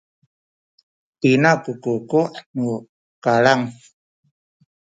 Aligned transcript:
pina 1.19 1.51
ku 1.63 1.71
kuku’ 1.83 2.19
nu 2.55 2.65
kalang? 3.23 3.63